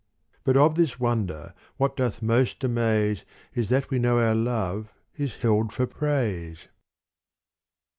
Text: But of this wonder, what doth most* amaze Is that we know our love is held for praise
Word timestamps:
But 0.43 0.57
of 0.57 0.73
this 0.73 0.99
wonder, 0.99 1.53
what 1.77 1.95
doth 1.95 2.23
most* 2.23 2.63
amaze 2.63 3.23
Is 3.53 3.69
that 3.69 3.91
we 3.91 3.99
know 3.99 4.17
our 4.17 4.33
love 4.33 4.91
is 5.15 5.35
held 5.35 5.71
for 5.71 5.85
praise 5.85 6.69